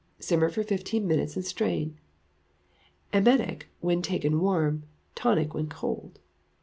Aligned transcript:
Simmer 0.19 0.49
for 0.49 0.63
fifteen 0.63 1.07
minutes 1.07 1.35
and 1.35 1.45
strain. 1.45 1.99
Emetic 3.13 3.67
when 3.81 4.01
taken 4.01 4.39
warm; 4.39 4.81
tonic 5.13 5.53
when 5.53 5.69
cold. 5.69 6.17